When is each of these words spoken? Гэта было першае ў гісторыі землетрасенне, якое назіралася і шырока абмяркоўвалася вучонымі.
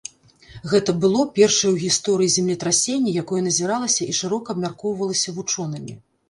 Гэта 0.69 0.93
было 1.01 1.25
першае 1.39 1.67
ў 1.71 1.77
гісторыі 1.83 2.31
землетрасенне, 2.37 3.13
якое 3.23 3.41
назіралася 3.49 4.09
і 4.15 4.17
шырока 4.21 4.47
абмяркоўвалася 4.57 5.37
вучонымі. 5.39 5.93